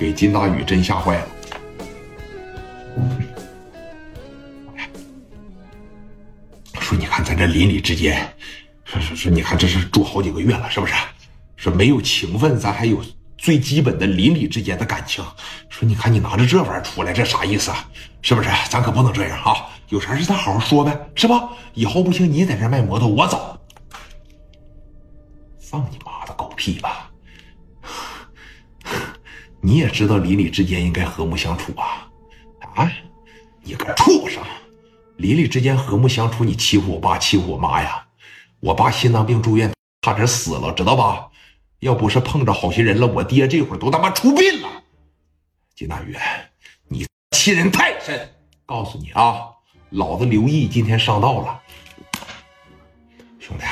[0.00, 1.26] 给金大宇真吓坏了。
[6.80, 8.26] 说你看咱这邻里之间，
[8.82, 10.94] 说说说你看这是住好几个月了，是不是？
[11.54, 13.04] 说没有情分，咱还有
[13.36, 15.22] 最基本的邻里之间的感情。
[15.68, 17.86] 说你看你拿着这玩意儿出来，这啥意思啊？
[18.22, 18.48] 是不是？
[18.70, 19.68] 咱可不能这样啊！
[19.90, 21.50] 有啥事咱好好说呗，是吧？
[21.74, 23.60] 以后不行，你在这卖摩托，我走。
[25.58, 27.09] 放你妈的狗屁吧！
[29.60, 32.08] 你也知道邻里之间应该和睦相处啊！
[32.74, 32.90] 啊，
[33.62, 34.42] 你个畜生！
[35.16, 38.06] 邻里之间和睦相处，你欺负我爸，欺负我妈呀！
[38.60, 39.70] 我爸心脏病住院，
[40.02, 41.28] 差点死了，知道吧？
[41.80, 44.68] 要不是碰着好心人了，我爹这会儿都他妈出殡了。
[45.74, 46.16] 金大宇，
[46.88, 47.06] 你
[47.36, 48.34] 欺人太甚！
[48.64, 49.48] 告诉你啊，
[49.90, 51.60] 老子刘毅今天上道了，
[53.38, 53.64] 兄弟，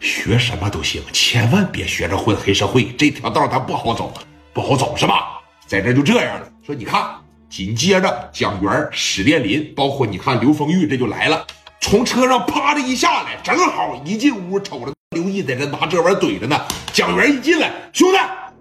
[0.00, 4.12] 学什么都行，千万别学着混黑社会，这条道他不好走，
[4.52, 5.33] 不好走是吧？
[5.74, 6.48] 在这就这样了。
[6.64, 7.04] 说你看，
[7.50, 11.44] 紧接着蒋元、史殿林，包括你看刘丰玉，这就来了，
[11.80, 16.60] 从车上啪的一下来，正好一进屋，瞅着刘毅在这拿这玩意怼着呢。
[16.92, 18.18] 蒋元一进来，兄弟，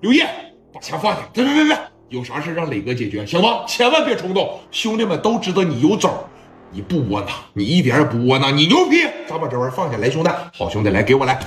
[0.00, 0.18] 刘毅，
[0.74, 3.64] 把枪放下，别别别别，有啥事让磊哥解决，行吗？
[3.68, 6.12] 千万别冲动，兄弟们都知道你有种，
[6.72, 8.96] 你不窝囊，你一点也不窝囊，你牛逼！
[9.28, 11.38] 咱把这玩意放下来，兄弟，好兄弟，来给我来。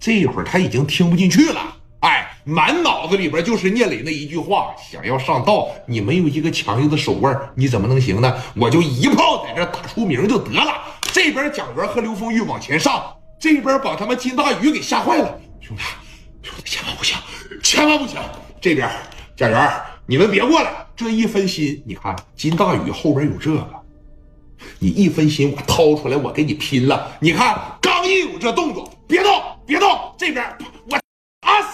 [0.00, 1.60] 这一会儿他已经听不进去了，
[2.04, 8.36] 哎，满脑子里边就是聂磊那一句话：想要上道，你没有一个强硬的手腕，你怎么能行呢？
[8.54, 10.82] 我就一炮在这打出名就得了。
[11.00, 13.02] 这边蒋元和刘丰玉往前上，
[13.40, 15.82] 这边把他们金大宇给吓坏了，兄弟，
[16.42, 17.16] 兄弟，千万不行，
[17.62, 18.20] 千万不行！
[18.60, 18.86] 这边
[19.34, 19.72] 蒋元，
[20.04, 23.66] 你们别过来，这一分心，你看金大宇后边有这个。
[24.78, 27.10] 你一分心，我掏出来，我跟你拼了！
[27.18, 29.32] 你看，刚一有这动作，别动，
[29.64, 29.88] 别动！
[30.18, 30.44] 这边
[30.90, 30.98] 我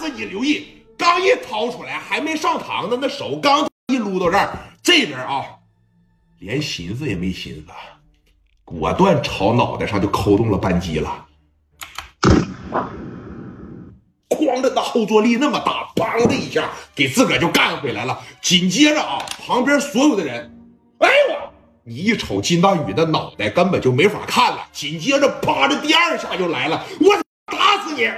[0.00, 0.66] 自己留意！
[0.96, 5.44] 刚一掏出来，还没上膛呢，那手刚一撸到这儿，这边啊，
[6.38, 7.66] 连寻思也没寻思，
[8.64, 11.26] 果断朝脑袋上就扣动了扳机了。
[14.30, 18.18] 哐的，那后坐力那么大，梆的一下给自个儿就干回来了。
[18.40, 20.50] 紧接着啊，旁边所有的人，
[21.00, 21.52] 哎呦我！
[21.84, 24.66] 你一瞅金大宇的脑袋，根本就没法看了。
[24.72, 27.16] 紧接着，啪的第二下就来了，我
[27.52, 28.10] 打死你！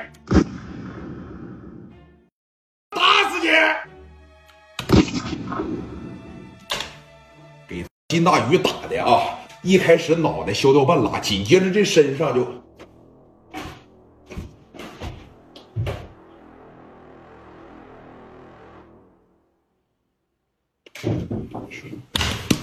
[7.68, 9.38] 给金大宇打的啊！
[9.62, 12.46] 一开始脑袋削掉半拉，紧接着这身上就。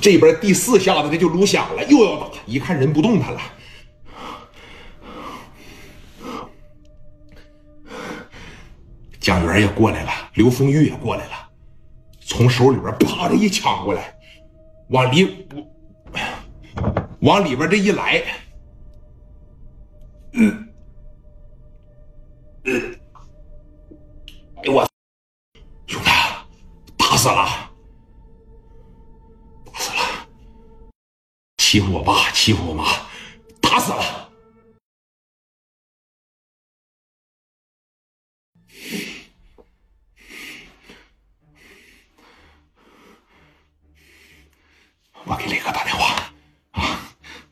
[0.02, 2.28] 这边第四下子，这就撸响了，又要打。
[2.46, 3.42] 一看人不动弹了，
[9.20, 11.39] 蒋元也过来了，刘丰玉也过来了，
[12.30, 14.16] 从手里边啪的一抢过来，
[14.90, 15.48] 往里
[17.22, 18.24] 往里边这一来，
[20.34, 20.70] 嗯
[22.64, 23.00] 嗯，
[24.64, 24.88] 哎我
[25.88, 26.10] 兄弟，
[26.98, 27.72] 打死了！
[31.58, 32.86] 欺负我爸，欺负我妈，
[33.60, 34.30] 打死了！
[45.26, 46.16] 我给磊哥打电话
[46.72, 47.00] 啊！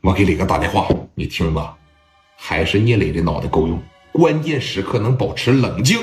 [0.00, 1.74] 我给磊哥打电话，你听着，
[2.36, 3.80] 还是聂磊的脑袋够用，
[4.12, 5.98] 关键时刻能保持冷静。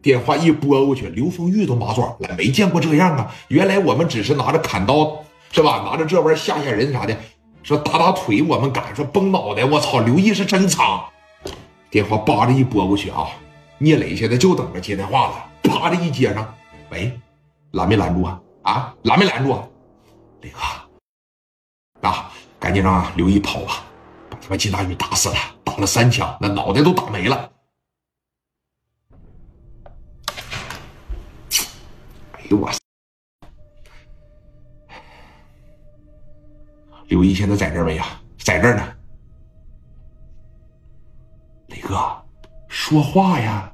[0.00, 3.34] 电话一拨过去，刘丰玉都麻爪了，没见过这样啊！
[3.48, 5.82] 原来我们只是拿着砍刀，是吧？
[5.84, 7.16] 拿着这玩意吓吓人啥的。
[7.62, 10.00] 说打打腿我们敢，说崩脑袋，我操！
[10.00, 10.84] 刘毅是真惨。
[11.90, 13.28] 电话叭的一拨过去啊，
[13.78, 15.44] 聂磊现在就等着接电话了。
[15.62, 16.54] 啪的一接上，
[16.90, 17.12] 喂，
[17.72, 18.40] 拦没拦住啊？
[18.62, 19.62] 啊，拦没拦住啊？
[20.40, 20.58] 磊哥，
[22.72, 23.84] 赶紧让刘毅跑吧，
[24.30, 27.50] 把他妈金大宇打死了，打了三枪，那脑袋都打没了。
[32.32, 32.70] 哎呦我！
[37.08, 38.06] 刘毅现在在这儿没呀？
[38.38, 38.82] 在这儿呢。
[41.66, 42.00] 磊哥，
[42.68, 43.70] 说话呀！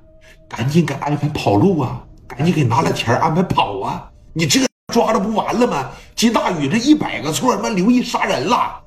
[0.49, 2.05] 赶紧给安排跑路啊！
[2.27, 4.11] 赶紧给拿了钱安排跑啊！
[4.33, 5.89] 你这抓着不完了吗？
[6.17, 8.87] 金大宇这一百个错，他妈刘毅杀人了。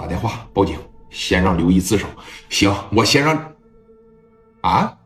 [0.00, 0.78] 打电话报警，
[1.10, 2.08] 先让刘毅自首。
[2.48, 3.52] 行，我先让。
[4.62, 4.96] 啊？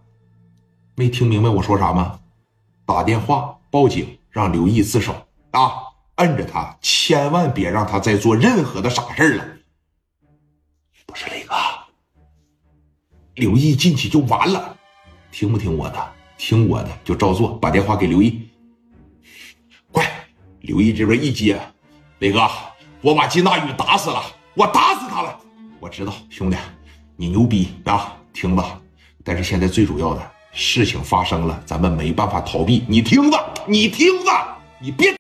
[0.95, 2.21] 没听明白我说啥吗？
[2.87, 5.13] 打电话报警，让刘毅自首
[5.51, 5.73] 啊！
[6.19, 9.45] 摁着他，千万别让他再做任何的傻事了。
[11.07, 11.55] 不是磊哥，
[13.35, 14.77] 刘毅进去就完了。
[15.33, 16.13] 听不听我的？
[16.39, 17.55] 听我的就照做。
[17.59, 18.49] 把电话给刘毅，
[19.91, 20.09] 快！
[20.61, 21.61] 刘毅这边一接，
[22.21, 22.49] 雷哥，
[23.01, 24.23] 我把金大宇打死了，
[24.55, 25.37] 我打死他了。
[25.81, 26.57] 我知道，兄弟，
[27.17, 28.15] 你牛逼啊！
[28.33, 28.81] 听吧，
[29.25, 32.85] 但是现在最主要的事情发生了，咱们没办法逃避。
[32.89, 34.31] 你听着，你听着，
[34.79, 35.13] 你别。